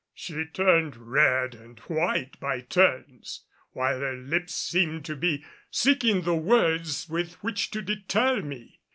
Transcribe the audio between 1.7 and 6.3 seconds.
white by turns, while her lips seemed to be seeking